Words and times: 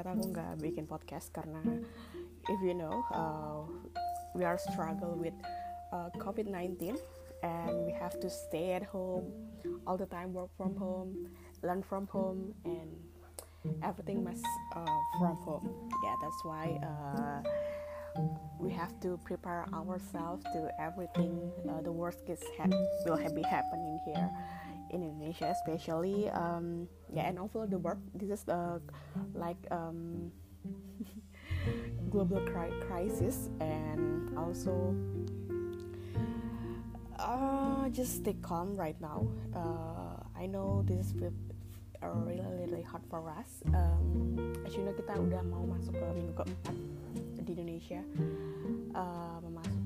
ternyata 0.00 0.16
aku 0.16 0.32
nggak 0.32 0.52
bikin 0.64 0.84
podcast 0.88 1.28
karena 1.28 1.60
if 2.48 2.58
you 2.64 2.72
know 2.72 3.04
uh, 3.12 3.68
we 4.32 4.48
are 4.48 4.56
struggle 4.56 5.12
with 5.12 5.36
uh, 5.92 6.08
COVID-19 6.16 6.96
and 7.44 7.74
we 7.84 7.92
have 8.00 8.16
to 8.16 8.32
stay 8.32 8.72
at 8.72 8.84
home 8.88 9.28
all 9.84 10.00
the 10.00 10.08
time 10.08 10.32
work 10.32 10.48
from 10.56 10.72
home 10.80 11.12
learn 11.60 11.84
from 11.84 12.08
home 12.08 12.56
and 12.64 12.88
everything 13.84 14.24
must 14.24 14.40
uh, 14.72 15.00
from 15.20 15.36
home. 15.44 15.68
Yeah 16.00 16.16
that's 16.16 16.40
why 16.48 16.80
uh, 16.80 17.44
we 18.56 18.72
have 18.72 18.96
to 19.04 19.20
prepare 19.28 19.68
ourselves 19.76 20.40
to 20.56 20.72
everything 20.80 21.52
uh, 21.68 21.84
the 21.84 21.92
worst 21.92 22.24
case 22.24 22.40
ha- 22.56 22.72
will 23.04 23.20
ha- 23.20 23.36
be 23.36 23.44
happening 23.44 24.00
here 24.08 24.32
in 24.90 25.02
Indonesia 25.02 25.50
especially 25.50 26.28
um, 26.30 26.86
yeah 27.12 27.26
and 27.30 27.38
also 27.38 27.66
the 27.66 27.78
work 27.78 27.98
this 28.14 28.30
is 28.30 28.42
the 28.44 28.82
like 29.34 29.58
um, 29.70 30.30
global 32.10 32.40
cri- 32.46 32.74
crisis 32.86 33.48
and 33.60 34.30
also 34.36 34.94
uh, 37.20 37.88
just 37.90 38.16
stay 38.24 38.34
calm 38.40 38.74
right 38.76 38.98
now. 39.00 39.26
Uh, 39.54 40.16
I 40.36 40.46
know 40.46 40.82
this 40.86 41.06
is 41.06 41.14
really 41.14 42.40
really 42.56 42.82
hard 42.82 43.02
for 43.10 43.28
us. 43.28 43.60
Um, 43.74 44.36
as 44.64 44.74
you 44.74 44.82
know 44.82 44.96
kita 44.96 45.20
udah 45.20 45.44
mau 45.44 45.68
masuk 45.68 45.92
ke 45.92 46.06
minggu 46.16 46.32
keempat 46.32 46.76
di 47.44 47.52
Indonesia. 47.52 48.00
Uh, 48.96 49.38
memasuki 49.44 49.79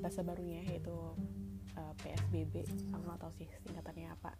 bahasa 0.00 0.24
barunya 0.24 0.64
yaitu 0.64 0.94
uh, 1.76 1.92
PSBB 2.00 2.64
aku 2.94 3.02
nggak 3.04 3.20
tahu 3.20 3.32
sih 3.36 3.48
singkatannya 3.68 4.08
apa. 4.12 4.32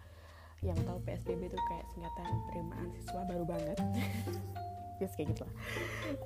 Yang 0.62 0.78
tahu 0.86 0.98
PSBB 1.02 1.50
itu 1.50 1.58
kayak 1.58 1.86
singkatan 1.90 2.26
penerimaan 2.48 2.88
siswa 2.96 3.20
baru 3.26 3.44
banget. 3.44 3.78
Just 5.02 5.18
kayak 5.18 5.34
gitu 5.34 5.42
lah 5.42 5.56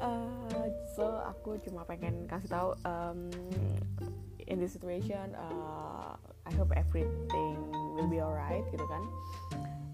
uh, 0.01 0.69
so 0.97 1.05
aku 1.25 1.57
cuma 1.65 1.89
pengen 1.89 2.29
kasih 2.29 2.51
tahu 2.51 2.71
um, 2.85 3.33
in 4.47 4.61
this 4.61 4.77
situation 4.77 5.33
uh, 5.37 6.17
I 6.47 6.53
hope 6.55 6.71
everything 6.77 7.59
will 7.99 8.07
be 8.07 8.23
alright 8.23 8.63
gitu 8.71 8.87
kan. 8.87 9.03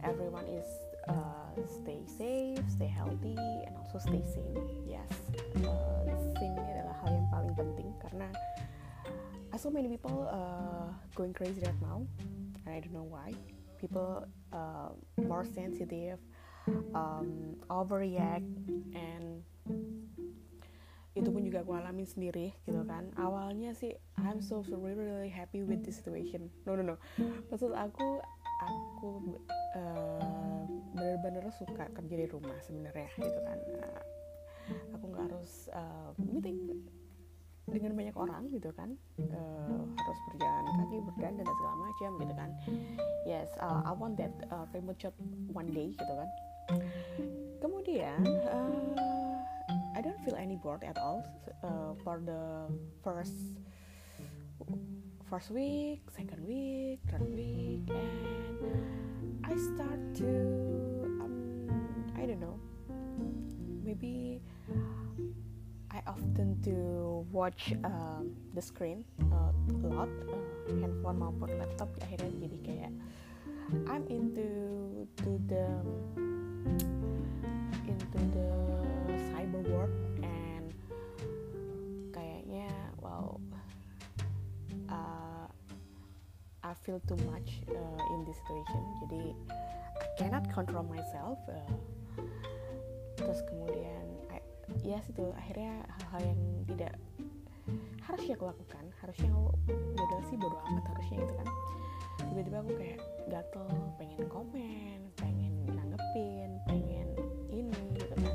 Everyone 0.05 0.45
is 0.45 0.69
uh, 1.09 1.49
stay 1.65 2.05
safe 2.05 2.61
stay 2.69 2.91
healthy 2.91 3.39
and 3.39 3.73
also 3.81 3.97
stay 3.97 4.21
sane. 4.29 4.61
Yes. 4.85 5.09
Uh, 5.65 6.05
sane 6.37 6.61
adalah 6.61 6.93
hal 7.01 7.11
yang 7.17 7.29
paling 7.33 7.55
penting 7.57 7.89
karena 8.05 8.29
I 9.53 9.61
saw 9.61 9.69
many 9.69 9.89
people 9.89 10.25
uh, 10.33 10.89
going 11.15 11.37
crazy 11.37 11.61
right 11.61 11.77
now 11.85 12.09
and 12.65 12.73
I 12.73 12.81
don't 12.81 12.97
know 12.97 13.05
why. 13.05 13.37
People 13.77 14.25
uh, 14.49 14.97
more 15.21 15.45
sensitive 15.45 16.17
um, 16.97 17.61
overreact 17.69 18.49
and 18.97 19.45
itu 21.13 21.29
pun 21.29 21.45
juga 21.45 21.61
aku 21.61 21.77
alami 21.77 22.09
sendiri 22.09 22.57
gitu 22.65 22.81
kan. 22.89 23.13
Awalnya 23.21 23.77
sih 23.77 23.93
I'm 24.17 24.41
so, 24.41 24.65
so 24.65 24.81
really, 24.81 25.05
really 25.05 25.29
happy 25.29 25.61
with 25.61 25.85
this 25.85 26.01
situation. 26.01 26.49
No 26.65 26.73
no 26.73 26.97
no. 26.97 26.97
Maksud 27.53 27.77
aku 27.77 28.25
aku 28.65 29.37
uh, 29.77 30.65
bener-bener 30.97 31.45
suka 31.53 31.93
kerja 31.93 32.15
di 32.25 32.27
rumah 32.33 32.57
sebenarnya 32.65 33.13
gitu 33.21 33.41
kan. 33.45 33.59
Uh, 33.77 34.03
aku 34.97 35.05
nggak 35.13 35.25
harus 35.29 35.69
uh, 35.77 36.17
meeting 36.17 36.89
dengan 37.73 37.93
banyak 37.97 38.17
orang 38.17 38.43
gitu 38.53 38.71
kan 38.77 38.93
uh, 39.19 39.83
harus 39.97 40.19
berjalan 40.31 40.65
kaki 40.77 40.97
berdandan 41.09 41.45
dan 41.45 41.57
segala 41.57 41.77
macam 41.81 42.11
gitu 42.21 42.35
kan. 42.37 42.51
Yes 43.25 43.49
uh, 43.59 43.81
I 43.89 43.93
want 43.97 44.21
that 44.21 44.33
uh, 44.53 44.69
remote 44.77 45.01
job 45.01 45.17
one 45.51 45.73
day 45.73 45.97
gitu 45.97 46.15
kan. 46.15 46.31
Kemudian 47.59 48.23
uh, 48.47 49.37
I 49.97 50.01
don't 50.05 50.21
feel 50.25 50.37
any 50.37 50.57
bored 50.57 50.85
at 50.85 51.01
all 51.01 51.25
uh, 51.65 51.97
for 52.05 52.21
the 52.23 52.69
first 53.03 53.37
first 55.33 55.49
week, 55.51 56.05
second 56.13 56.45
week, 56.45 57.01
third 57.09 57.25
week, 57.33 57.89
and 57.89 58.61
I 59.43 59.57
start 59.57 60.01
to 60.21 60.31
um, 61.25 61.35
I 62.15 62.29
don't 62.29 62.41
know 62.41 62.61
maybe 63.83 64.41
I 65.93 66.01
often 66.07 66.57
to 66.65 67.27
watch 67.31 67.75
um, 67.85 68.33
the 68.55 68.63
screen 68.63 69.05
uh, 69.29 69.53
a 69.53 69.89
lot 69.93 70.09
uh, 70.09 70.73
handphone 70.81 71.21
maupun 71.21 71.53
laptop. 71.61 71.93
Akhirnya 72.01 72.33
jadi 72.49 72.59
kayak 72.65 72.93
I'm 73.93 74.09
into 74.09 74.49
to 75.21 75.31
the 75.53 75.69
into 77.85 78.21
the 78.33 78.49
cyber 79.37 79.61
work 79.69 79.93
and 80.25 80.73
kayaknya 82.17 82.73
wow 83.05 83.37
uh, 84.89 85.45
I 86.65 86.73
feel 86.73 87.05
too 87.05 87.21
much 87.29 87.61
uh, 87.69 88.01
in 88.17 88.25
this 88.25 88.41
situation. 88.41 88.81
Jadi 89.05 89.25
I 90.01 90.07
cannot 90.17 90.49
control 90.49 90.89
myself 90.89 91.37
uh, 91.53 91.69
terus 93.21 93.45
kemudian 93.45 94.12
ya 94.83 94.99
yes, 94.99 95.11
itu 95.11 95.25
akhirnya 95.35 95.83
hal-hal 95.87 96.35
yang 96.35 96.41
tidak 96.71 96.95
harusnya 98.03 98.35
aku 98.35 98.47
lakukan 98.51 98.85
harusnya 98.99 99.29
aku 99.31 99.45
bodoh 99.95 100.21
sih 100.27 100.37
bodoh 100.37 100.61
amat 100.71 100.85
harusnya 100.95 101.17
gitu 101.23 101.35
kan. 101.39 101.49
Tiba-tiba 102.23 102.59
aku 102.65 102.73
kayak 102.79 103.01
gatel 103.29 103.67
pengen 103.99 104.21
komen 104.31 104.99
pengen 105.19 105.55
nanggepin 105.71 106.51
pengen 106.67 107.09
ini 107.51 107.83
gitu 107.97 108.15
kan. 108.17 108.35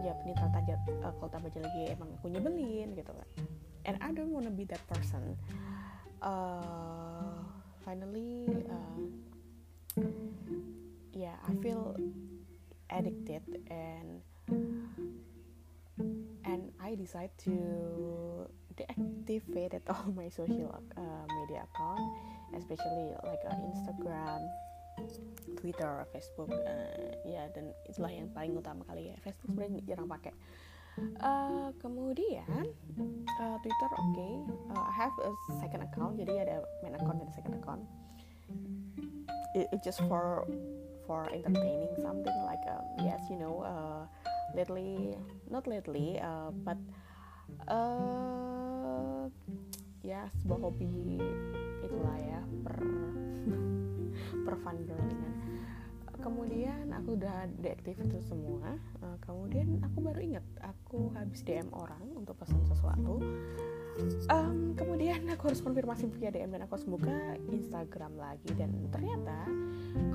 Ya 0.00 0.12
ini 0.24 0.32
tata 0.32 0.60
uh, 1.04 1.12
kalau 1.18 1.30
tambah 1.30 1.50
lagi 1.54 1.82
emang 1.92 2.08
aku 2.18 2.30
nyebelin 2.30 2.94
gitu 2.94 3.12
kan. 3.12 3.28
And 3.88 3.96
I 4.04 4.12
don't 4.12 4.30
wanna 4.30 4.52
be 4.52 4.68
that 4.68 4.82
person. 4.86 5.36
Uh, 6.20 7.40
finally 7.80 8.44
uh, 8.68 9.00
yeah 11.16 11.36
I 11.48 11.52
feel 11.64 11.96
addicted 12.92 13.42
and 13.72 14.20
and 16.44 16.72
I 16.80 16.94
decide 16.94 17.30
to 17.46 17.54
deactivate 18.76 19.80
all 19.90 20.12
my 20.12 20.28
social 20.28 20.70
uh, 20.96 21.24
media 21.28 21.66
account 21.70 22.02
especially 22.56 23.14
like 23.22 23.42
uh, 23.46 23.54
Instagram 23.70 24.42
Twitter, 25.60 26.04
Facebook, 26.12 26.50
uh, 26.52 27.12
ya 27.24 27.48
dan 27.52 27.72
itulah 27.88 28.12
yang 28.12 28.28
paling 28.32 28.56
utama 28.56 28.84
kali 28.88 29.12
ya. 29.12 29.16
Facebook 29.20 29.52
sebenarnya 29.52 29.80
jarang 29.84 30.08
pakai. 30.08 30.32
Uh, 31.22 31.72
kemudian 31.80 32.66
uh, 33.40 33.56
Twitter 33.62 33.88
oke, 33.94 34.12
okay. 34.12 34.34
uh, 34.74 34.84
I 34.84 34.92
have 34.92 35.14
a 35.22 35.32
second 35.62 35.86
account, 35.86 36.20
jadi 36.20 36.44
ada 36.44 36.56
main 36.84 36.98
account 36.98 37.24
dan 37.24 37.30
second 37.32 37.54
account. 37.56 37.82
It, 39.56 39.66
it 39.72 39.80
just 39.80 40.02
for 40.10 40.44
for 41.08 41.26
entertaining 41.32 41.90
something 41.98 42.38
like 42.46 42.62
um, 42.70 42.84
yes 43.02 43.18
you 43.26 43.38
know 43.38 43.66
uh, 43.66 44.06
lately 44.54 45.14
not 45.50 45.64
lately 45.66 46.18
uh, 46.20 46.50
but 46.64 46.78
uh, 47.70 49.26
ya 50.00 50.26
sebuah 50.42 50.60
hobi 50.70 51.20
itulah 51.84 52.16
ya 52.18 52.40
per 52.64 52.76
per 54.46 54.54
fun 54.64 54.76
girlingan 54.86 55.34
kemudian 56.20 56.92
aku 56.92 57.16
udah 57.16 57.48
deaktif 57.64 57.96
itu 58.04 58.20
semua 58.20 58.76
uh, 59.00 59.16
kemudian 59.24 59.80
aku 59.80 59.98
baru 60.04 60.20
inget 60.20 60.46
aku 60.60 61.10
habis 61.16 61.40
DM 61.42 61.66
orang 61.72 62.04
untuk 62.12 62.36
pesan 62.36 62.60
sesuatu 62.68 63.18
um, 64.28 64.76
kemudian 64.76 65.24
aku 65.32 65.50
harus 65.50 65.64
konfirmasi 65.64 66.12
via 66.20 66.28
DM 66.28 66.52
dan 66.52 66.68
aku 66.68 66.76
harus 66.76 66.88
buka 66.88 67.16
Instagram 67.48 68.12
lagi 68.20 68.52
dan 68.54 68.70
ternyata 68.92 69.48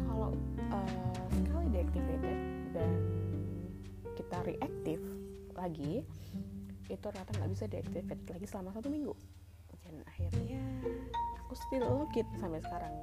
kalau 0.05 0.31
uh, 0.69 1.25
sekali 1.33 1.67
deactivated 1.73 2.37
dan 2.71 2.89
kita 4.15 4.37
reaktif 4.47 4.99
lagi 5.55 6.03
itu 6.85 7.01
ternyata 7.01 7.31
nggak 7.41 7.51
bisa 7.51 7.65
deactivate 7.65 8.23
lagi 8.29 8.45
selama 8.45 8.69
satu 8.75 8.87
minggu. 8.89 9.13
Dan 9.85 10.01
akhirnya 10.05 10.61
aku 11.45 11.53
still 11.57 11.85
login 11.85 12.27
sampai 12.37 12.61
sekarang. 12.61 12.93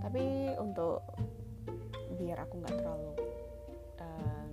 Tapi 0.00 0.56
untuk 0.60 1.04
biar 2.20 2.44
aku 2.44 2.60
nggak 2.60 2.74
terlalu 2.76 3.12
um, 4.00 4.50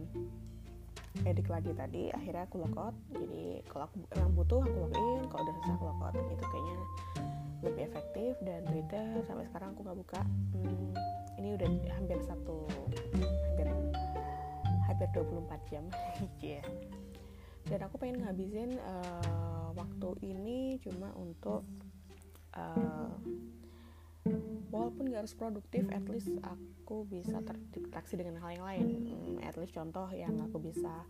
edik 1.27 1.51
lagi 1.51 1.75
tadi 1.75 2.07
akhirnya 2.13 2.47
aku 2.47 2.63
logout 2.63 2.95
jadi 3.11 3.59
kalau 3.67 3.83
aku 3.91 3.95
emang 4.15 4.31
butuh 4.35 4.61
aku 4.63 4.77
login. 4.87 5.21
Kalau 5.31 5.41
udah 5.43 5.53
selesai 5.59 5.75
aku 5.75 5.85
logout 5.87 6.15
itu 6.15 6.45
kayaknya 6.47 6.77
lebih 7.63 7.81
efektif. 7.87 8.31
Dan 8.43 8.61
Twitter 8.67 9.05
sampai 9.23 9.45
sekarang 9.47 9.69
aku 9.75 9.81
nggak 9.87 9.99
buka. 10.03 10.21
Hmm, 10.53 10.91
ini 11.39 11.49
udah 11.55 11.67
hampir 11.95 12.19
satu 12.23 12.67
hampir 13.55 13.67
hampir 14.97 15.13
24 15.13 15.69
jam 15.69 15.85
yeah. 16.41 16.65
dan 17.69 17.85
aku 17.85 18.01
pengen 18.01 18.25
ngabisin 18.25 18.81
uh, 18.81 19.69
waktu 19.77 20.09
ini 20.25 20.81
cuma 20.81 21.13
untuk 21.13 21.61
uh, 22.57 23.13
walaupun 24.73 25.13
gak 25.13 25.29
harus 25.29 25.37
produktif 25.37 25.85
at 25.93 26.01
least 26.09 26.33
aku 26.41 27.05
bisa 27.05 27.37
terdistraksi 27.45 28.17
dengan 28.17 28.41
hal 28.41 28.57
yang 28.57 28.65
lain 28.65 28.87
hmm, 29.13 29.35
at 29.45 29.53
least 29.61 29.77
contoh 29.77 30.09
yang 30.09 30.33
aku 30.41 30.57
bisa 30.57 31.05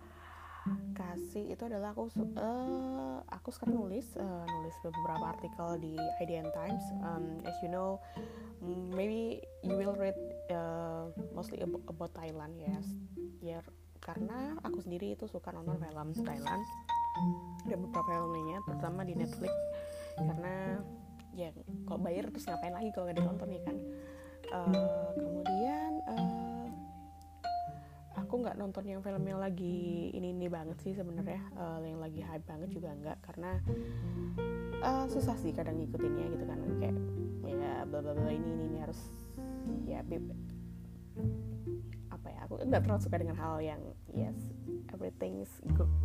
kasih 0.98 1.54
itu 1.54 1.64
adalah 1.68 1.94
aku 1.94 2.10
uh, 2.40 3.22
aku 3.30 3.50
sekarang 3.54 3.78
nulis 3.80 4.08
uh, 4.18 4.46
nulis 4.46 4.76
beberapa 4.82 5.36
artikel 5.36 5.78
di 5.82 5.94
IDN 6.24 6.50
Times 6.52 6.84
um, 7.06 7.38
as 7.46 7.56
you 7.62 7.70
know 7.70 8.02
maybe 8.64 9.42
you 9.62 9.76
will 9.78 9.94
read 9.94 10.18
uh, 10.50 11.10
mostly 11.34 11.62
about, 11.62 12.12
Thailand 12.18 12.58
yes. 12.58 12.86
Ya 13.42 13.60
yeah, 13.60 13.62
karena 14.02 14.58
aku 14.66 14.82
sendiri 14.82 15.14
itu 15.14 15.30
suka 15.30 15.54
nonton 15.54 15.78
film 15.78 16.10
Thailand. 16.26 16.64
Dan 17.66 17.78
beberapa 17.86 18.08
filmnya 18.08 18.62
terutama 18.66 19.02
di 19.06 19.14
Netflix. 19.18 19.54
Karena 20.18 20.82
ya 21.38 21.54
kok 21.86 22.02
bayar 22.02 22.30
terus 22.34 22.50
ngapain 22.50 22.74
lagi 22.74 22.90
kalau 22.94 23.10
nggak 23.10 23.18
ditonton 23.22 23.50
ya 23.54 23.62
kan? 23.66 23.78
Uh, 24.48 25.10
kemudian 25.20 25.92
uh, 26.08 26.37
aku 28.28 28.44
nggak 28.44 28.60
nonton 28.60 28.84
yang 28.84 29.00
film 29.00 29.24
yang 29.24 29.40
lagi 29.40 30.12
ini 30.12 30.36
ini 30.36 30.52
banget 30.52 30.76
sih 30.84 30.92
sebenarnya. 30.92 31.40
Uh, 31.56 31.80
yang 31.80 32.04
lagi 32.04 32.20
hype 32.20 32.44
banget 32.44 32.76
juga 32.76 32.92
nggak 32.92 33.24
karena 33.24 33.56
uh, 34.84 35.08
susah 35.08 35.40
sih 35.40 35.56
kadang 35.56 35.80
ngikutinnya 35.80 36.36
gitu 36.36 36.44
kan. 36.44 36.60
Kayak 36.84 37.00
ya 37.48 37.88
bla 37.88 38.04
bla 38.04 38.12
bla 38.12 38.28
ini 38.28 38.52
ini, 38.52 38.64
ini 38.68 38.78
harus 38.84 39.00
ya 39.88 40.04
bib 40.04 40.28
apa 42.12 42.28
ya 42.28 42.40
aku 42.44 42.60
nggak 42.68 42.84
terlalu 42.84 43.02
suka 43.02 43.18
dengan 43.18 43.38
hal 43.40 43.64
yang 43.64 43.82
yes 44.12 44.38
everything's 44.92 45.50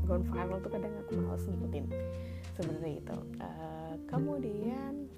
gone 0.07 0.25
viral 0.31 0.63
tuh 0.63 0.71
kadang 0.71 0.95
aku 1.03 1.19
males 1.19 1.45
ngikutin 1.45 1.87
sebenarnya 2.55 3.03
itu 3.03 3.19
uh, 3.43 3.95
kemudian 4.07 5.11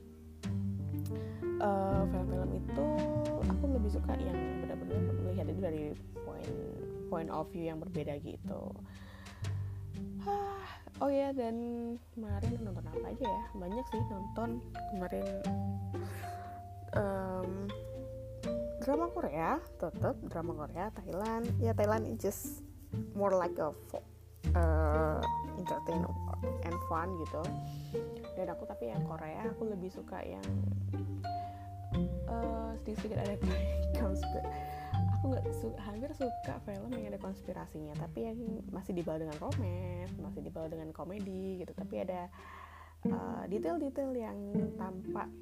film 1.05 2.09
film-film 2.11 2.51
itu 2.59 2.89
aku 3.47 3.65
lebih 3.71 3.91
suka 3.93 4.13
yang 4.19 4.39
benar-benar 4.65 5.01
melihat 5.23 5.47
itu 5.49 5.61
dari 5.61 5.83
point 6.25 6.74
point 7.15 7.31
of 7.31 7.47
view 7.55 7.71
yang 7.71 7.79
berbeda 7.79 8.19
gitu. 8.27 8.75
Oh 10.99 11.11
ya 11.11 11.31
dan 11.31 11.55
kemarin 12.11 12.59
nonton 12.59 12.83
apa 12.91 13.07
aja 13.15 13.23
ya? 13.23 13.45
Banyak 13.55 13.87
sih 13.95 14.03
nonton 14.11 14.59
kemarin. 14.91 15.27
Um, 16.95 17.71
drama 18.83 19.07
Korea 19.15 19.63
tetap 19.79 20.19
drama 20.27 20.67
Korea 20.67 20.91
Thailand. 20.91 21.47
Ya 21.63 21.71
Thailand 21.71 22.11
is 22.11 22.19
just 22.19 22.67
more 23.15 23.31
like 23.31 23.55
a 23.63 23.71
uh, 24.59 25.23
entertain 25.55 26.03
and 26.67 26.79
fun 26.91 27.15
gitu. 27.23 27.43
Dan 28.35 28.51
aku 28.51 28.67
tapi 28.67 28.91
yang 28.91 29.07
Korea 29.07 29.55
aku 29.55 29.71
lebih 29.71 29.95
suka 29.95 30.19
yang 30.19 30.47
uh, 32.27 32.75
sedikit 32.83 33.23
ada 33.23 33.39
konspirasi 34.03 34.84
aku 35.25 35.33
nggak 35.33 35.57
su 35.57 35.73
hampir 35.81 36.13
suka 36.13 36.61
film 36.69 36.93
yang 37.01 37.09
ada 37.09 37.17
konspirasinya 37.17 37.97
tapi 37.97 38.29
yang 38.29 38.37
masih 38.69 38.93
dibawa 38.93 39.17
dengan 39.17 39.41
romance 39.41 40.13
masih 40.21 40.45
dibawa 40.45 40.69
dengan 40.69 40.93
komedi 40.93 41.65
gitu. 41.65 41.73
Tapi 41.73 42.05
ada 42.05 42.29
uh, 43.09 43.49
detail-detail 43.49 44.13
yang 44.13 44.37
tampak 44.77 45.33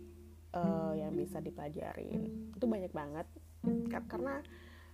uh, 0.55 0.95
yang 0.95 1.11
bisa 1.19 1.43
dipelajarin. 1.43 2.31
Itu 2.55 2.71
banyak 2.71 2.95
banget. 2.95 3.27
Karena 4.07 4.39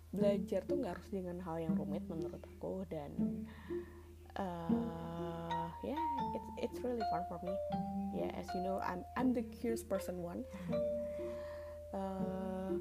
belajar 0.08 0.64
tuh 0.64 0.80
nggak 0.80 0.96
harus 0.96 1.08
dengan 1.12 1.36
hal 1.44 1.60
yang 1.60 1.76
rumit 1.76 2.08
menurut 2.08 2.40
aku 2.40 2.88
dan 2.88 3.12
uh, 4.40 5.68
yeah 5.84 6.00
it's 6.32 6.48
it's 6.64 6.78
really 6.80 7.04
fun 7.12 7.28
for 7.28 7.36
me. 7.44 7.52
Yeah 8.16 8.32
as 8.40 8.48
you 8.56 8.64
know 8.64 8.80
I'm 8.80 9.04
I'm 9.20 9.36
the 9.36 9.44
curious 9.44 9.84
person 9.84 10.24
one. 10.24 10.48
Uh, 11.92 12.80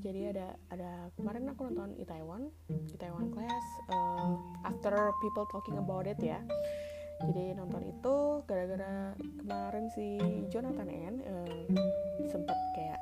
jadi 0.00 0.32
ada 0.32 0.48
ada 0.72 0.92
kemarin 1.12 1.52
aku 1.52 1.68
nonton 1.68 1.92
Itaewon 2.00 2.48
Itaewon 2.88 3.28
Class 3.28 3.66
uh, 3.92 4.32
after 4.64 4.96
people 5.20 5.44
talking 5.52 5.76
about 5.76 6.08
it 6.08 6.16
ya. 6.20 6.40
Jadi 7.18 7.52
nonton 7.58 7.82
itu 7.82 8.46
gara-gara 8.46 9.12
kemarin 9.42 9.90
si 9.90 10.22
Jonathan 10.48 10.86
N 10.88 11.14
uh, 11.20 11.62
sempat 12.30 12.56
kayak 12.78 13.00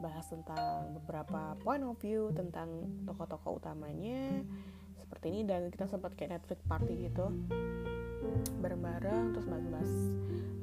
bahas 0.00 0.26
tentang 0.30 0.96
beberapa 0.96 1.54
point 1.60 1.84
of 1.84 2.00
view 2.00 2.32
tentang 2.32 2.88
tokoh-tokoh 3.04 3.60
utamanya 3.60 4.40
seperti 4.96 5.26
ini 5.28 5.40
dan 5.44 5.68
kita 5.68 5.84
sempat 5.86 6.16
kayak 6.16 6.40
Netflix 6.40 6.64
party 6.64 7.12
gitu. 7.12 7.28
Bareng-bareng 8.64 9.36
terus 9.36 9.46
bahas-bahas 9.46 9.92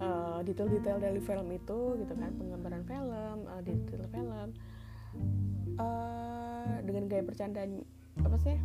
uh, 0.01 0.39
detail-detail 0.41 0.97
dari 0.99 1.21
film 1.21 1.47
itu 1.53 1.79
gitu 2.01 2.13
kan 2.17 2.33
penggambaran 2.33 2.83
film 2.83 3.37
uh, 3.45 3.61
detail 3.61 4.09
film 4.09 4.49
uh, 5.79 6.75
dengan 6.83 7.09
gaya 7.09 7.23
bercandaan 7.23 7.83
apa 8.23 8.37
sih? 8.39 8.55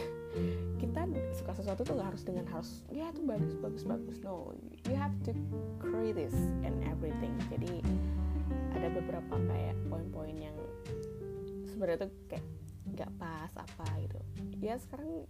Kita 0.82 1.06
suka 1.38 1.52
sesuatu 1.54 1.86
tuh 1.86 1.94
gak 1.96 2.14
harus 2.14 2.22
dengan 2.26 2.46
harus 2.50 2.82
ya 2.90 3.08
itu 3.10 3.22
bagus 3.24 3.54
bagus 3.58 3.82
bagus. 3.86 4.16
No 4.20 4.52
you 4.86 4.96
have 4.98 5.14
to 5.24 5.32
this 6.14 6.34
and 6.62 6.78
everything. 6.86 7.34
Jadi 7.50 7.80
ada 8.74 8.88
beberapa 8.92 9.34
kayak 9.34 9.76
poin-poin 9.88 10.36
yang 10.36 10.56
sebenarnya 11.64 12.06
tuh 12.06 12.12
kayak 12.28 12.44
nggak 12.94 13.10
pas 13.16 13.50
apa 13.56 13.86
gitu. 14.04 14.18
Ya 14.60 14.76
sekarang 14.76 15.24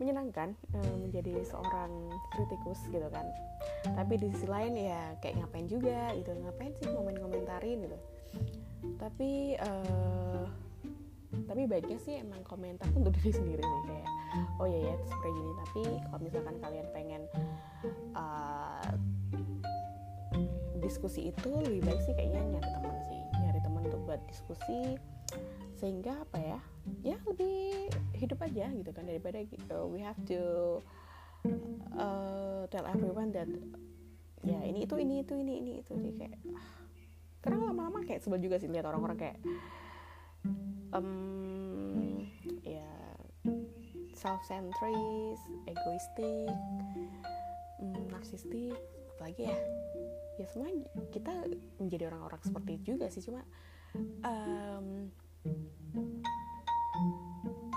menyenangkan 0.00 0.58
um, 0.74 1.06
menjadi 1.06 1.46
seorang 1.46 2.10
kritikus 2.34 2.80
gitu 2.90 3.06
kan. 3.12 3.24
Tapi 3.86 4.18
di 4.18 4.26
sisi 4.34 4.50
lain 4.50 4.74
ya 4.74 5.14
kayak 5.22 5.44
ngapain 5.44 5.66
juga 5.70 6.10
gitu 6.18 6.34
ngapain 6.34 6.72
sih 6.82 6.90
ngomen-komentarin 6.90 7.78
gitu 7.86 7.98
tapi 8.98 9.56
uh, 9.58 10.44
tapi 11.48 11.64
baiknya 11.64 11.98
sih 12.00 12.20
emang 12.20 12.44
komentar 12.44 12.86
untuk 12.98 13.14
diri 13.20 13.32
sendiri 13.32 13.62
sih 13.62 13.82
kayak 13.88 14.08
oh 14.60 14.66
iya 14.68 14.92
ya 14.92 14.94
seperti 15.04 15.28
gini. 15.32 15.52
Tapi 15.62 15.82
kalau 16.08 16.20
misalkan 16.20 16.56
kalian 16.60 16.86
pengen 16.92 17.22
uh, 18.16 18.90
diskusi 20.82 21.30
itu 21.30 21.50
lebih 21.62 21.86
baik 21.86 22.00
sih 22.02 22.14
kayaknya 22.18 22.42
nyari 22.58 22.68
teman 22.74 22.96
sih 23.06 23.20
nyari 23.38 23.60
teman 23.62 23.82
untuk 23.86 24.02
buat 24.02 24.20
diskusi 24.26 24.98
sehingga 25.78 26.14
apa 26.26 26.38
ya 26.42 26.58
ya 27.02 27.16
lebih 27.26 27.90
hidup 28.18 28.38
aja 28.42 28.66
gitu 28.70 28.90
kan 28.90 29.06
daripada 29.06 29.38
uh, 29.70 29.86
we 29.86 30.02
have 30.02 30.18
to 30.26 30.78
uh, 31.94 32.66
tell 32.70 32.86
everyone 32.86 33.30
that 33.30 33.46
ya 34.42 34.58
ini 34.66 34.86
itu 34.86 34.94
ini 34.98 35.22
itu 35.22 35.34
ini 35.38 35.52
ini 35.62 35.72
itu. 35.82 35.92
Jadi 35.94 36.12
kayak 36.18 36.38
karena 37.42 37.58
lama-lama 37.68 38.06
kayak 38.06 38.22
sebel 38.22 38.38
juga 38.38 38.62
sih 38.62 38.70
lihat 38.70 38.86
orang-orang 38.86 39.18
kayak 39.18 39.38
um, 40.94 42.22
ya 42.62 42.86
self 44.14 44.38
centered 44.46 45.38
egoistik 45.66 46.48
um, 47.82 48.06
narsistik 48.14 48.78
apalagi 49.18 49.50
ya 49.50 49.58
ya 50.40 50.46
semua 50.48 50.70
kita 51.10 51.34
menjadi 51.82 52.08
orang-orang 52.08 52.40
seperti 52.40 52.70
itu 52.80 52.96
juga 52.96 53.10
sih 53.10 53.20
cuma 53.20 53.42
um, 54.24 55.10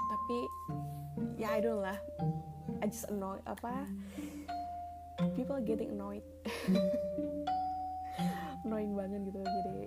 tapi 0.09 0.37
ya 1.37 1.53
I 1.53 1.59
don't 1.61 1.81
lah. 1.85 1.99
I 2.81 2.89
just 2.89 3.09
annoy 3.09 3.39
apa 3.45 3.87
people 5.37 5.57
getting 5.63 5.95
annoyed 5.95 6.25
annoying 8.65 8.97
banget 8.97 9.21
gitu. 9.29 9.39
Jadi 9.45 9.77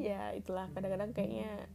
ya 0.00 0.32
itulah. 0.32 0.66
Kadang-kadang 0.72 1.12
kayaknya 1.12 1.68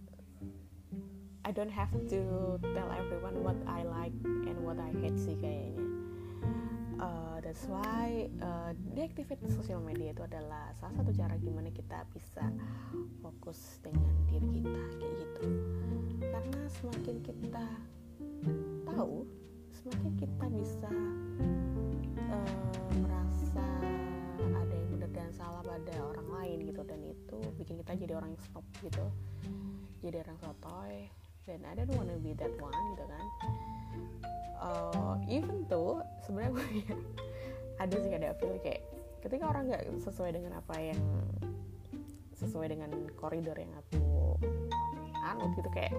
I 1.46 1.52
don't 1.54 1.72
have 1.72 1.94
to 2.14 2.22
tell 2.62 2.90
everyone 2.94 3.42
what 3.42 3.58
I 3.66 3.82
like 3.86 4.14
and 4.46 4.60
what 4.62 4.78
I 4.78 4.92
hate 5.02 5.18
sih 5.18 5.38
kayaknya. 5.40 5.82
Uh, 7.00 7.40
that's 7.40 7.64
why 7.66 8.28
uh, 8.44 8.76
deactivate 8.92 9.40
sosial 9.48 9.80
media 9.80 10.12
itu 10.12 10.20
adalah 10.20 10.76
salah 10.76 11.00
satu 11.00 11.16
cara 11.16 11.40
gimana 11.40 11.72
kita 11.72 12.04
bisa 12.12 12.44
fokus 13.24 13.80
dengan 13.80 14.12
diri 14.28 14.62
kita 14.62 14.84
kayak 15.00 15.16
gitu. 15.26 15.48
Karena 16.28 16.62
semakin 16.68 17.18
kita 17.24 17.66
tahu 18.84 19.24
semakin 19.80 20.14
kita 20.20 20.46
bisa 20.52 20.92
uh, 22.30 22.79
dan 25.86 25.96
salah 25.96 26.12
pada 26.12 26.12
orang 26.12 26.28
lain 26.42 26.58
gitu 26.68 26.82
dan 26.84 27.00
itu 27.04 27.40
bikin 27.56 27.76
kita 27.80 27.92
jadi 27.96 28.14
orang 28.20 28.36
yang 28.36 28.44
stop 28.44 28.66
gitu. 28.84 29.06
Jadi 30.04 30.16
orang 30.24 30.38
sotoy 30.40 30.96
dan 31.48 31.60
I 31.64 31.74
don't 31.76 31.92
wanna 31.96 32.16
be 32.20 32.36
that 32.36 32.52
one 32.60 32.76
gitu 32.96 33.06
kan. 33.08 33.26
Uh, 34.60 35.16
even 35.32 35.64
tuh 35.72 36.04
sebenarnya 36.28 36.52
gue 36.52 36.68
ya, 36.84 36.96
ada 37.80 37.96
sih 37.96 38.12
ada 38.12 38.36
feel 38.36 38.60
kayak 38.60 38.84
ketika 39.24 39.48
orang 39.48 39.72
nggak 39.72 39.84
sesuai 40.04 40.36
dengan 40.36 40.60
apa 40.60 40.76
yang 40.80 41.02
sesuai 42.36 42.68
dengan 42.72 42.92
koridor 43.20 43.56
yang 43.56 43.72
aku 43.76 44.36
anut 45.24 45.52
gitu 45.56 45.70
kayak 45.72 45.96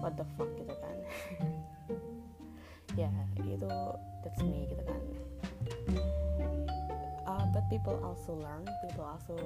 what 0.00 0.12
the 0.20 0.26
fuck 0.36 0.48
gitu 0.56 0.74
kan. 0.76 0.96
Ya 2.96 3.12
itu 3.44 3.68
that's 4.24 4.40
me 4.40 4.64
gitu 4.72 4.80
kan 4.88 4.96
people 7.68 7.98
also 8.04 8.34
learn 8.34 8.64
people 8.84 9.04
also 9.04 9.36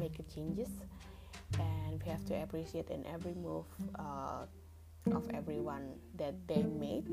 make 0.00 0.16
changes 0.32 0.70
and 1.60 2.00
we 2.02 2.10
have 2.10 2.24
to 2.24 2.34
appreciate 2.42 2.88
in 2.90 3.06
every 3.06 3.34
move 3.34 3.66
uh, 3.98 4.44
of 5.12 5.28
everyone 5.34 5.94
that 6.16 6.34
they 6.48 6.62
made 6.62 7.06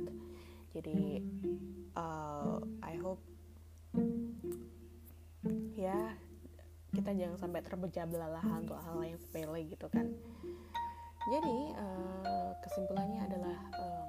jadi 0.73 1.21
uh, 1.97 2.61
I 2.85 2.93
hope 3.01 3.21
ya 5.73 6.13
kita 6.93 7.13
jangan 7.13 7.37
sampai 7.37 7.61
terpecah 7.61 8.05
belah 8.09 8.43
untuk 8.57 8.77
hal 8.81 8.97
yang 9.05 9.19
sepele 9.21 9.61
gitu 9.69 9.87
kan. 9.93 10.09
Jadi 11.29 11.57
uh, 11.77 12.51
kesimpulannya 12.65 13.21
adalah 13.29 13.57
uh, 13.77 14.05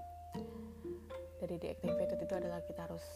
dari 1.40 1.56
deactivated 1.56 2.20
itu 2.20 2.34
adalah 2.36 2.60
kita 2.60 2.84
harus 2.84 3.06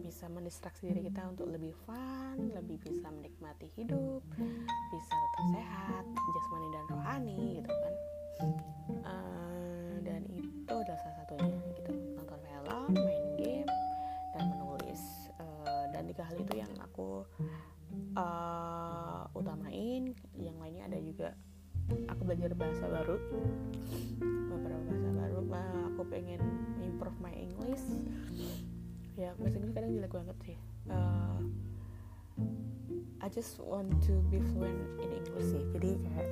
bisa 0.00 0.32
mendistraksi 0.32 0.88
diri 0.88 1.12
kita 1.12 1.28
untuk 1.28 1.52
lebih 1.52 1.76
fun, 1.84 2.56
lebih 2.56 2.80
bisa 2.80 3.12
menikmati 3.12 3.68
hidup, 3.76 4.24
bisa 4.88 5.12
tetap 5.12 5.46
sehat, 5.52 6.04
jasmani 6.08 6.68
dan 6.72 6.84
rohani 6.88 7.40
gitu 7.60 7.68
kan. 7.68 7.94
Uh, 9.04 9.94
dan 10.00 10.24
itu 10.32 10.72
adalah 10.72 11.00
salah 11.04 11.16
satunya 11.20 11.52
kita 11.76 11.92
nonton 12.16 12.40
film, 12.40 12.90
main 12.96 13.26
game, 13.36 13.70
dan 14.32 14.44
menulis. 14.48 15.02
Uh, 15.36 15.84
dan 15.92 16.08
tiga 16.08 16.24
hal 16.24 16.36
itu 16.40 16.54
yang 16.56 16.72
aku 16.80 17.28
uh, 18.16 19.28
utamain. 19.36 20.16
Yang 20.32 20.56
lainnya 20.64 20.84
ada 20.88 20.98
juga 21.04 21.28
aku 22.08 22.20
belajar 22.24 22.56
bahasa 22.56 22.84
baru, 22.88 23.16
beberapa 24.48 24.82
bahasa 24.88 25.08
baru. 25.12 25.38
Uh, 25.52 25.82
aku 25.92 26.02
pengen 26.08 26.40
improve 27.04 27.20
my 27.20 27.36
English. 27.36 27.84
Ya 29.20 29.36
bahasa 29.36 29.60
Inggris 29.60 29.76
kadang 29.76 29.92
jelek 29.92 30.12
banget 30.16 30.36
sih. 30.40 30.56
Uh, 30.88 31.38
I 33.20 33.28
just 33.28 33.60
want 33.60 33.92
to 34.08 34.24
be 34.32 34.40
fluent 34.40 34.80
in 35.04 35.12
English 35.12 35.52
sih. 35.52 35.64
Jadi 35.76 36.00
kayak 36.00 36.30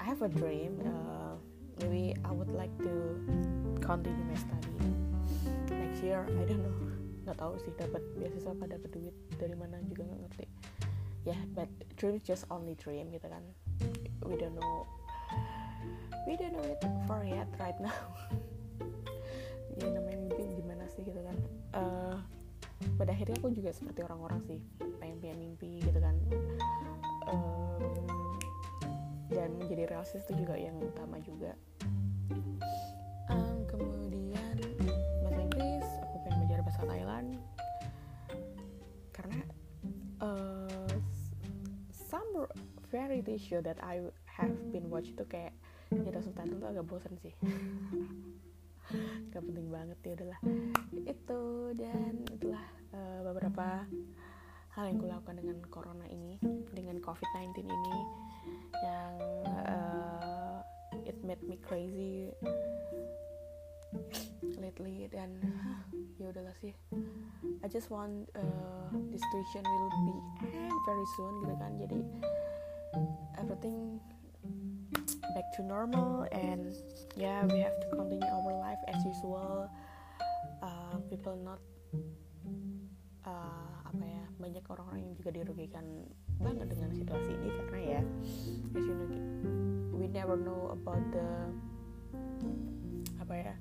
I 0.00 0.04
have 0.08 0.24
a 0.24 0.32
dream 0.32 0.80
uh, 0.80 1.36
maybe 1.76 2.16
I 2.24 2.32
would 2.32 2.48
like 2.56 2.72
to 2.80 3.20
continue 3.84 4.24
my 4.24 4.38
study 4.40 4.72
next 5.68 6.00
year. 6.00 6.24
I 6.24 6.42
don't 6.48 6.64
know. 6.64 6.76
Nggak 7.28 7.36
tahu 7.36 7.52
sih 7.60 7.76
dapat 7.76 8.00
beasiswa 8.16 8.56
apa 8.56 8.64
dapat 8.64 8.96
duit 8.96 9.12
dari 9.36 9.52
mana 9.52 9.76
juga 9.84 10.08
nggak 10.08 10.20
ngerti. 10.24 10.46
Ya 11.28 11.36
yeah, 11.36 11.40
but 11.52 11.68
dream 12.00 12.16
is 12.16 12.24
just 12.24 12.48
only 12.48 12.72
dream 12.80 13.12
gitu 13.12 13.28
kan. 13.28 13.44
We 14.24 14.40
don't 14.40 14.56
know. 14.56 14.88
We 16.24 16.40
don't 16.40 16.56
know 16.56 16.64
it 16.64 16.80
for 17.04 17.20
yet 17.22 17.46
right 17.60 17.76
now 17.76 17.94
ya 19.76 19.88
namanya 19.92 20.18
mimpi 20.24 20.42
gimana 20.56 20.84
sih 20.88 21.04
gitu 21.04 21.20
kan. 21.20 21.36
Uh, 21.76 22.16
pada 22.96 23.12
akhirnya 23.12 23.36
aku 23.40 23.52
juga 23.52 23.72
seperti 23.72 24.04
orang-orang 24.04 24.40
sih 24.44 24.60
pengen 25.00 25.16
punya 25.20 25.36
mimpi 25.36 25.80
gitu 25.84 25.98
kan. 26.00 26.16
Um, 27.28 27.80
dan 29.28 29.52
menjadi 29.58 29.90
realistis 29.90 30.24
itu 30.28 30.46
juga 30.46 30.56
yang 30.56 30.76
utama 30.80 31.20
juga. 31.20 31.52
Um, 33.28 33.66
kemudian 33.68 34.56
bahasa 35.24 35.40
Inggris 35.40 35.88
aku 36.04 36.16
pengen 36.24 36.36
belajar 36.44 36.60
bahasa 36.64 36.82
Thailand. 36.88 37.28
Karena 39.12 39.40
uh, 40.24 40.92
some 41.92 42.48
variety 42.88 43.36
show 43.36 43.60
that 43.60 43.76
I 43.82 44.00
have 44.24 44.52
been 44.72 44.88
watch 44.88 45.10
itu 45.10 45.24
kayak 45.28 45.52
nyata 45.90 46.18
subtitle 46.22 46.58
tuh 46.58 46.68
agak 46.70 46.84
bosan 46.90 47.14
sih 47.22 47.30
gak 49.36 49.44
penting 49.44 49.68
banget 49.68 49.98
ya 50.00 50.12
udahlah. 50.16 50.40
Itu 51.04 51.40
dan 51.76 52.24
itulah 52.32 52.64
uh, 52.96 53.20
beberapa 53.20 53.84
hal 54.72 54.84
yang 54.88 54.96
kulakukan 54.96 55.36
dengan 55.36 55.60
corona 55.68 56.08
ini 56.08 56.40
dengan 56.72 56.96
covid-19 57.04 57.68
ini 57.68 57.96
yang 58.80 59.12
uh, 59.44 60.60
it 61.04 61.20
made 61.20 61.44
me 61.44 61.60
crazy 61.60 62.32
lately 64.56 65.04
dan 65.12 65.36
ya 66.16 66.32
udahlah 66.32 66.56
sih. 66.64 66.72
I 67.60 67.68
just 67.68 67.92
want 67.92 68.32
uh, 68.32 68.88
this 69.12 69.20
situation 69.20 69.68
will 69.68 69.92
be 69.92 70.16
very 70.88 71.06
soon 71.20 71.34
gitu 71.44 71.54
kan. 71.60 71.72
Jadi 71.76 72.00
everything 73.36 74.00
back 75.36 75.52
to 75.52 75.60
normal 75.60 76.24
and 76.32 76.72
yeah 77.12 77.44
we 77.52 77.60
have 77.60 77.76
to 77.84 77.88
continue 77.92 78.24
our 78.24 78.56
life 78.56 78.80
as 78.88 78.96
usual. 79.04 79.68
Uh, 80.64 80.96
people 81.12 81.36
not 81.36 81.60
uh, 83.28 83.84
apa 83.84 84.00
ya 84.00 84.24
banyak 84.40 84.64
orang-orang 84.64 85.04
yang 85.04 85.12
juga 85.20 85.30
dirugikan 85.36 85.84
banget 86.40 86.72
dengan 86.72 86.88
situasi 86.96 87.36
ini 87.36 87.48
karena 87.52 87.78
ya 87.84 88.02
as 88.72 88.84
you 88.88 88.96
know 88.96 89.08
we 89.92 90.08
never 90.08 90.40
know 90.40 90.72
about 90.72 91.04
the 91.12 91.28
apa 93.20 93.34
ya 93.36 93.54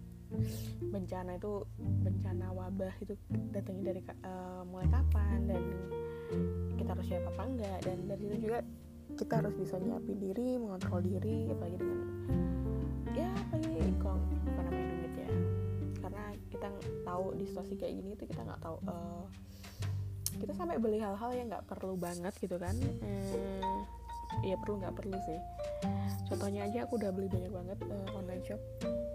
bencana 0.96 1.36
itu 1.36 1.68
bencana 1.76 2.56
wabah 2.56 2.96
itu 3.04 3.20
datangnya 3.52 3.92
dari 3.92 4.02
uh, 4.24 4.64
mulai 4.64 4.88
kapan 4.88 5.44
dan 5.44 5.64
kita 6.80 6.90
harus 6.96 7.08
siap 7.12 7.24
apa 7.36 7.44
enggak. 7.44 7.78
Dan 7.84 7.98
dari 8.08 8.22
situ 8.24 8.38
juga 8.48 8.60
kita 9.16 9.40
harus 9.40 9.56
bisa 9.56 9.80
nyiapin 9.80 10.20
diri 10.20 10.60
mengontrol 10.60 11.00
diri 11.00 11.48
apalagi 11.48 11.78
dengan 11.80 12.00
ya 13.16 13.30
apalagi 13.32 13.80
kalau 14.04 14.20
apa 14.20 14.62
namanya 14.68 14.88
duit 14.92 15.14
ya. 15.16 15.30
Karena 16.04 16.24
kita 16.52 16.68
tahu 17.08 17.26
di 17.40 17.44
situasi 17.48 17.74
kayak 17.80 17.94
gini 17.96 18.12
tuh 18.20 18.28
kita 18.28 18.42
nggak 18.44 18.62
tahu 18.62 18.78
uh, 18.92 19.24
kita 20.36 20.52
sampai 20.52 20.78
beli 20.78 21.00
hal-hal 21.00 21.32
yang 21.32 21.48
nggak 21.48 21.64
perlu 21.64 21.96
banget 21.96 22.34
gitu 22.44 22.60
kan. 22.60 22.76
Eh, 23.02 23.80
ya 24.44 24.60
perlu 24.60 24.84
nggak 24.84 24.96
perlu 25.00 25.16
sih. 25.24 25.40
Contohnya 26.28 26.68
aja 26.68 26.84
aku 26.84 27.00
udah 27.00 27.12
beli 27.16 27.32
banyak 27.32 27.52
banget 27.56 27.80
uh, 27.88 28.18
online 28.20 28.44
shop 28.44 28.62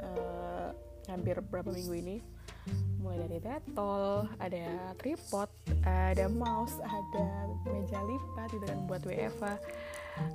uh, 0.00 0.72
hampir 1.10 1.36
berapa 1.42 1.68
minggu 1.68 1.94
ini 1.98 2.16
mulai 3.00 3.18
dari 3.24 3.38
detol 3.40 4.28
ada 4.36 4.94
tripod 5.00 5.48
ada 5.82 6.28
mouse 6.28 6.76
ada 6.84 7.48
meja 7.66 8.00
lipat 8.04 8.48
gitu 8.52 8.64
kan 8.68 8.78
buat 8.84 9.02
WFA 9.02 9.56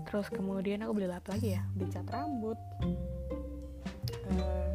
terus 0.10 0.28
kemudian 0.34 0.82
aku 0.82 0.98
beli 0.98 1.08
apa 1.10 1.30
lagi 1.38 1.58
ya 1.58 1.62
beli 1.78 1.88
cat 1.94 2.08
rambut. 2.10 2.58
Uh, 4.26 4.66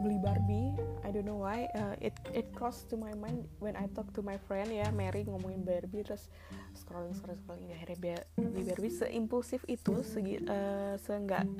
beli 0.00 0.18
Barbie 0.22 0.70
I 1.02 1.10
don't 1.10 1.26
know 1.26 1.42
why. 1.42 1.66
Uh, 1.74 1.98
it 1.98 2.14
it 2.30 2.46
crossed 2.54 2.86
to 2.86 2.96
my 2.96 3.10
mind 3.18 3.42
when 3.58 3.74
I 3.74 3.90
talk 3.90 4.14
to 4.14 4.22
my 4.22 4.38
friend 4.46 4.70
ya 4.70 4.86
Mary 4.94 5.26
ngomongin 5.26 5.66
Barbie 5.66 6.06
terus 6.06 6.30
scrolling 6.78 7.18
scrolling 7.18 7.40
scrolling. 7.42 7.74
Akhirnya 7.74 8.22
beli 8.38 8.62
Barbie 8.70 8.94
seimpulsif 8.94 9.66
itu 9.66 10.06
segi 10.06 10.38
uh, 10.46 10.94
seenggak 11.02 11.50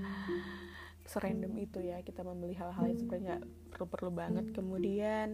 serandom 1.07 1.53
itu 1.59 1.79
ya 1.83 2.01
kita 2.05 2.23
membeli 2.23 2.55
hal-hal 2.55 2.85
yang 2.87 2.99
sebenarnya 2.99 3.27
nggak 3.37 3.45
perlu-perlu 3.75 4.11
banget. 4.13 4.47
Kemudian 4.53 5.29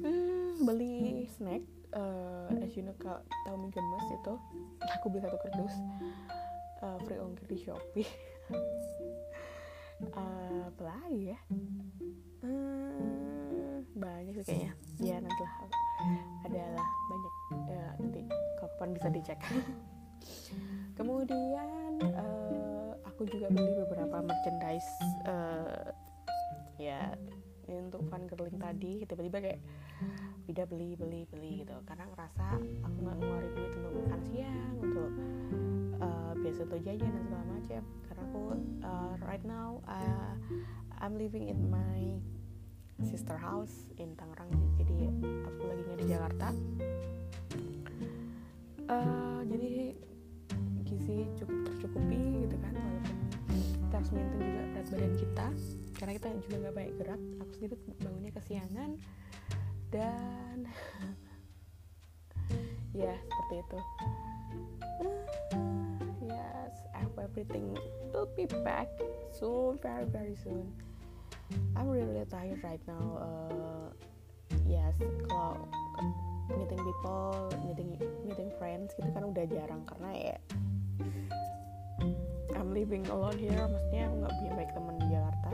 hmm, 0.00 0.64
beli 0.64 1.26
snack 1.32 1.62
uh, 1.96 2.48
as 2.64 2.72
you 2.76 2.84
know 2.84 2.96
kalau 3.00 3.20
tahu 3.44 3.56
mie 3.60 3.72
gemes 3.72 4.08
itu 4.10 4.34
aku 4.98 5.06
beli 5.12 5.22
satu 5.22 5.36
kardus 5.40 5.74
uh, 6.82 6.98
free 7.04 7.20
ongkir 7.20 7.46
di 7.48 7.58
shopee. 7.60 8.08
Uh, 10.02 10.66
apa 10.66 10.82
lagi 10.82 11.30
ya? 11.30 11.38
Hmm, 12.42 13.86
banyak 13.94 14.34
sih 14.42 14.50
kayaknya. 14.50 14.74
Ya 14.98 15.16
nanti 15.22 15.42
lah 15.46 15.54
adalah 16.42 16.88
banyak 17.06 17.34
ya, 17.70 17.84
nanti 18.02 18.20
kapan 18.58 18.88
bisa 18.98 19.08
dicek. 19.14 19.38
Kemudian 20.98 22.02
uh, 22.02 22.51
aku 23.22 23.38
juga 23.38 23.54
beli 23.54 23.78
beberapa 23.86 24.18
merchandise 24.18 24.90
uh, 25.30 25.94
ya 26.74 27.14
untuk 27.70 28.02
fun 28.10 28.26
girling 28.26 28.58
tadi. 28.58 29.06
Tiba-tiba 29.06 29.38
kayak 29.38 29.62
tidak 30.50 30.66
beli 30.66 30.98
beli 30.98 31.22
beli 31.30 31.62
gitu. 31.62 31.70
Karena 31.86 32.10
ngerasa 32.10 32.58
aku 32.82 32.96
nggak 32.98 33.16
ngeluarin 33.22 33.52
duit 33.54 33.72
untuk 33.78 33.92
makan 33.94 34.20
siang 34.26 34.74
untuk 34.82 35.10
uh, 36.02 36.32
biasa 36.34 36.58
untuk 36.66 36.80
jajan 36.82 37.10
dan 37.14 37.22
segala 37.22 37.44
macam 37.46 37.82
karena 38.10 38.22
aku 38.26 38.42
uh, 38.82 39.14
right 39.22 39.44
now 39.46 39.78
uh, 39.86 40.34
I'm 40.98 41.14
living 41.14 41.46
in 41.46 41.70
my 41.70 42.18
sister 43.06 43.38
house 43.38 43.86
in 44.02 44.18
Tangerang. 44.18 44.50
Jadi 44.82 44.98
aku 45.46 45.62
lagi 45.70 45.82
nggak 45.86 46.00
di 46.02 46.06
Jakarta. 46.10 46.48
Uh, 48.90 49.46
jadi 49.46 49.94
gizi 50.82 51.30
cukup 51.38 51.70
tercukupi 51.70 52.50
gitu 52.50 52.58
kan 52.58 52.72
harus 54.02 54.18
maintain 54.18 54.42
juga 54.42 54.66
berat 54.74 54.86
badan 54.90 55.14
kita. 55.14 55.46
Karena 55.94 56.12
kita 56.18 56.28
juga 56.42 56.56
nggak 56.58 56.74
banyak 56.74 56.94
gerak 56.98 57.20
aku 57.38 57.52
sendiri 57.54 57.74
bangunnya 58.02 58.32
kesiangan. 58.34 58.90
Dan 59.94 60.56
ya 63.06 63.14
seperti 63.14 63.54
itu. 63.62 63.78
Yes 66.26 66.74
I 66.98 67.06
everything 67.22 67.78
will 68.10 68.26
be 68.34 68.50
back 68.66 68.90
soon 69.30 69.78
very 69.78 70.10
very 70.10 70.34
soon. 70.34 70.66
I'm 71.78 71.86
really, 71.86 72.10
really 72.10 72.26
tired 72.26 72.58
right 72.66 72.82
now 72.90 73.06
uh, 73.22 73.88
yes 74.66 74.98
kalau 75.30 75.62
meeting 76.58 76.82
people 76.82 77.54
meeting 77.62 77.94
meeting 78.26 78.50
friends 78.58 78.90
gitu 78.98 79.14
kan 79.14 79.30
udah 79.30 79.46
jarang. 79.46 79.86
Karena 79.86 80.10
ya 80.10 80.36
I'm 82.62 82.70
living 82.70 83.02
alone 83.10 83.34
here. 83.42 83.58
Maksudnya 83.58 84.06
aku 84.06 84.14
nggak 84.22 84.34
punya 84.38 84.52
baik 84.54 84.70
teman 84.70 84.94
di 85.02 85.06
Jakarta. 85.10 85.50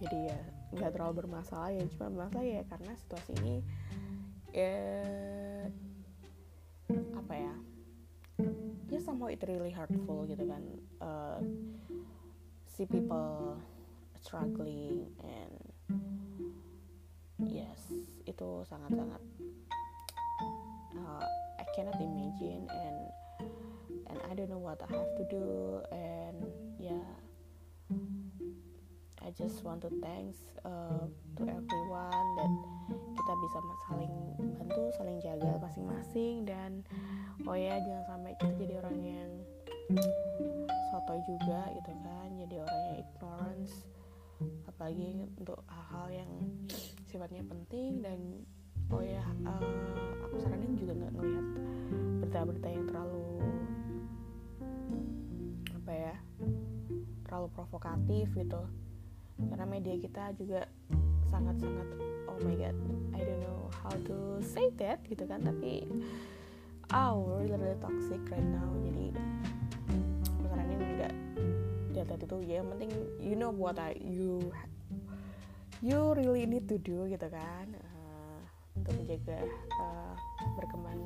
Jadi 0.00 0.18
ya 0.32 0.38
nggak 0.72 0.90
terlalu 0.96 1.14
bermasalah 1.20 1.68
ya. 1.76 1.84
Cuma 1.92 2.08
masalah 2.24 2.46
ya 2.48 2.62
karena 2.64 2.92
situasi 2.96 3.30
ini 3.44 3.56
ya 4.56 4.80
apa 7.12 7.34
ya 7.36 7.54
ya 8.88 8.98
somehow 9.04 9.28
it 9.28 9.44
really 9.44 9.68
hurtful 9.68 10.24
gitu 10.24 10.48
kan. 10.48 10.64
Uh, 11.04 11.44
see 12.72 12.88
people 12.88 13.60
struggling 14.16 15.12
and 15.20 15.52
yes 17.36 17.92
itu 18.24 18.64
sangat-sangat 18.64 19.20
uh, 20.96 21.24
I 21.60 21.64
cannot 21.76 22.00
imagine 22.00 22.64
and 22.72 22.99
and 24.10 24.18
I 24.26 24.34
don't 24.34 24.50
know 24.50 24.58
what 24.58 24.82
I 24.82 24.90
have 24.90 25.12
to 25.16 25.24
do. 25.30 25.46
And 25.94 26.36
yeah 26.78 27.06
I 29.20 29.30
just 29.36 29.62
want 29.62 29.82
to 29.86 29.90
thanks 30.02 30.38
uh, 30.64 31.06
to 31.38 31.42
everyone 31.46 32.28
that 32.40 32.52
kita 33.14 33.32
bisa 33.36 33.58
saling 33.86 34.14
bantu 34.58 34.82
saling 34.98 35.18
jaga 35.22 35.60
masing-masing. 35.60 36.48
Dan 36.48 36.82
oh 37.46 37.54
ya 37.54 37.78
jangan 37.78 38.04
sampai 38.10 38.32
kita 38.42 38.52
jadi 38.58 38.74
orang 38.82 38.98
yang 38.98 39.30
soto 40.90 41.14
juga 41.28 41.68
gitu 41.78 41.92
kan. 42.00 42.28
Jadi 42.42 42.54
orang 42.58 42.80
yang 42.90 42.96
ignorance. 43.06 43.72
Apalagi 44.66 45.28
untuk 45.36 45.60
hal-hal 45.68 46.24
yang 46.24 46.32
sifatnya 47.06 47.44
penting. 47.44 48.00
Dan 48.00 48.40
oh 48.90 49.04
ya 49.04 49.22
uh, 49.46 49.94
aku 50.26 50.42
saranin 50.42 50.74
juga 50.74 50.96
nggak 50.96 51.12
ngelihat 51.12 51.46
berita-berita 52.24 52.68
yang 52.72 52.84
terlalu 52.88 53.26
terlalu 57.40 57.56
provokatif 57.56 58.28
gitu. 58.36 58.60
Karena 59.40 59.64
media 59.64 59.96
kita 59.96 60.36
juga 60.36 60.68
sangat-sangat 61.32 61.88
oh 62.28 62.36
my 62.44 62.52
god 62.60 62.76
I 63.16 63.20
don't 63.24 63.40
know 63.40 63.72
how 63.80 63.96
to 63.96 64.44
say 64.44 64.68
that 64.76 65.00
gitu 65.08 65.24
kan. 65.24 65.40
Tapi 65.40 65.88
oh 66.92 67.40
really 67.40 67.56
really 67.56 67.80
toxic 67.80 68.20
right 68.28 68.44
now. 68.44 68.68
Jadi 68.84 69.16
aku 70.36 70.44
saranin 70.52 70.76
nggak 71.00 71.14
lihat 71.96 72.20
itu 72.20 72.36
ya 72.44 72.60
yang 72.60 72.68
penting 72.76 72.92
you 73.16 73.32
know 73.32 73.48
what 73.48 73.80
I 73.80 73.96
you 73.96 74.52
you 75.80 76.12
really 76.12 76.44
need 76.44 76.68
to 76.68 76.76
do 76.76 77.08
gitu 77.08 77.28
kan. 77.32 77.72
Uh, 77.72 78.44
untuk 78.76 78.92
menjaga 79.00 79.40
uh, 79.80 80.12
berkembang 80.60 81.00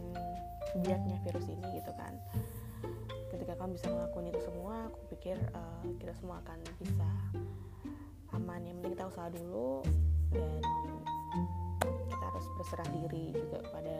biaknya 0.82 1.14
virus 1.22 1.46
ini 1.46 1.78
gitu 1.78 1.94
kan 1.94 2.18
ketika 3.34 3.58
kamu 3.58 3.74
bisa 3.74 3.86
melakukan 3.90 4.30
itu 4.30 4.40
semua 4.46 4.74
aku 4.86 4.98
pikir 5.10 5.36
uh, 5.52 5.82
kita 5.98 6.14
semua 6.14 6.38
akan 6.46 6.58
bisa 6.78 7.10
aman. 8.30 8.60
Yang 8.62 8.76
penting 8.78 8.92
kita 8.94 9.04
usaha 9.10 9.28
dulu 9.34 9.82
dan 10.30 10.62
kita 11.82 12.24
harus 12.30 12.46
berserah 12.58 12.88
diri 13.02 13.24
juga 13.34 13.58
pada 13.74 13.98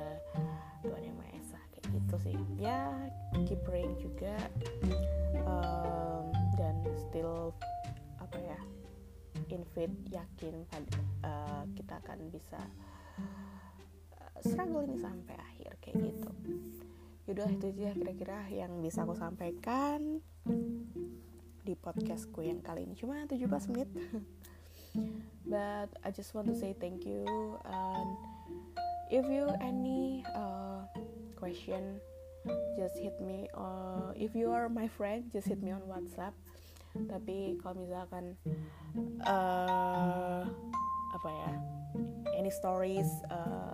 Tuhan 0.87 1.03
yang 1.03 1.17
Maha 1.19 1.35
Esa 1.35 1.61
kayak 1.75 1.87
gitu 1.91 2.15
sih. 2.31 2.37
Ya 2.59 2.91
keep 3.43 3.61
praying 3.67 3.99
juga 3.99 4.39
um, 5.43 6.31
dan 6.55 6.79
still 7.11 7.51
apa 8.23 8.39
ya 8.39 8.59
invit 9.51 9.93
yakin 10.11 10.65
pada 10.71 10.91
uh, 11.27 11.63
kita 11.75 11.99
akan 12.07 12.19
bisa 12.31 12.59
struggle 14.43 14.85
ini 14.85 14.99
sampai 14.99 15.37
akhir 15.39 15.73
kayak 15.81 15.97
gitu 16.11 16.31
yaudah 17.25 17.49
itu 17.49 17.73
aja 17.73 17.97
kira-kira 17.97 18.39
yang 18.53 18.85
bisa 18.85 19.09
aku 19.09 19.17
sampaikan 19.17 20.21
di 21.65 21.73
podcastku 21.73 22.45
yang 22.45 22.61
kali 22.61 22.85
ini. 22.85 22.93
Cuma 22.93 23.25
17 23.25 23.49
menit. 23.73 23.89
But 25.51 25.91
I 26.05 26.13
just 26.13 26.37
want 26.37 26.53
to 26.53 26.57
say 26.57 26.77
thank 26.77 27.09
you. 27.09 27.25
And 27.65 28.09
if 29.09 29.25
you 29.25 29.49
any 29.65 30.21
uh, 30.37 30.85
question 31.41 32.01
just 32.77 33.01
hit 33.01 33.17
me 33.25 33.49
uh, 33.57 34.13
if 34.13 34.37
you 34.37 34.53
are 34.53 34.69
my 34.69 34.85
friend 34.85 35.25
just 35.33 35.49
hit 35.49 35.65
me 35.65 35.73
on 35.73 35.81
WhatsApp. 35.89 36.37
Tapi 36.95 37.59
kalau 37.59 37.81
misalkan 37.81 38.37
uh, 39.25 40.45
apa 41.17 41.29
ya 41.33 41.51
any 42.37 42.53
stories 42.53 43.09
uh, 43.33 43.73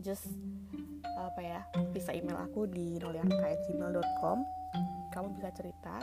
just 0.00 0.30
apa 1.28 1.40
ya 1.42 1.60
bisa 1.94 2.10
email 2.10 2.38
aku 2.40 2.66
di 2.66 2.98
noliarka@gmail.com 2.98 4.38
kamu 5.12 5.26
bisa 5.36 5.52
cerita. 5.52 6.00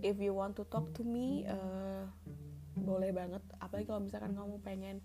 If 0.00 0.22
you 0.22 0.38
want 0.38 0.54
to 0.60 0.64
talk 0.70 0.94
to 0.94 1.02
me 1.02 1.42
uh, 1.50 2.06
boleh 2.78 3.14
banget. 3.14 3.42
Apalagi 3.62 3.86
kalau 3.86 4.02
misalkan 4.02 4.34
kamu 4.34 4.54
pengen 4.62 4.96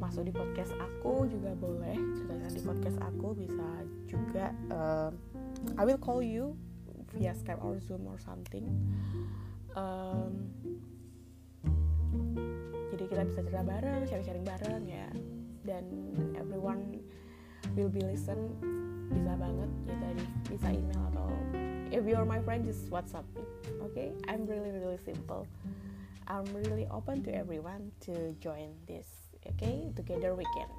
masuk 0.00 0.24
di 0.24 0.32
podcast 0.32 0.72
aku 0.80 1.28
juga 1.28 1.52
boleh. 1.56 1.96
Ceritakan 2.16 2.52
di 2.52 2.62
podcast 2.64 2.98
aku 3.00 3.28
bisa 3.36 3.68
juga 4.08 4.52
uh, 4.72 5.10
I 5.76 5.82
will 5.84 6.00
call 6.00 6.24
you 6.24 6.56
via 7.12 7.36
Skype 7.36 7.60
or 7.60 7.76
Zoom 7.80 8.08
or 8.08 8.16
something. 8.16 8.68
Um, 9.76 10.52
jadi 12.92 13.04
kita 13.08 13.22
bisa 13.28 13.40
cerita 13.44 13.64
bareng 13.64 14.04
sharing-sharing 14.08 14.44
bareng 14.44 14.84
ya. 14.88 15.08
Dan 15.62 15.84
everyone 16.36 17.00
will 17.76 17.88
be 17.88 18.00
listen 18.04 18.52
bisa 19.12 19.32
banget 19.36 19.70
tadi 19.88 20.24
bisa 20.48 20.68
email 20.72 21.02
atau 21.12 21.28
if 21.92 22.04
you're 22.04 22.24
my 22.24 22.40
friend 22.40 22.64
just 22.64 22.88
WhatsApp 22.88 23.24
me 23.36 23.44
okay? 23.84 24.12
I'm 24.28 24.48
really 24.48 24.72
really 24.72 25.00
simple. 25.00 25.44
I'm 26.30 26.48
really 26.54 26.86
open 26.88 27.20
to 27.28 27.30
everyone 27.34 27.92
to 28.08 28.32
join 28.40 28.72
this 28.88 29.08
okay? 29.44 29.92
Together 29.92 30.32
we 30.36 30.44
can 30.56 30.70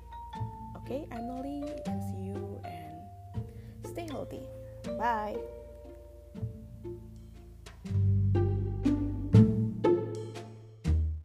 okay? 0.82 1.06
I'm 1.14 1.30
Noli 1.30 1.66
and 1.86 2.00
see 2.10 2.34
you 2.34 2.42
and 2.66 2.98
stay 3.86 4.10
healthy. 4.10 4.46
Bye 4.98 5.63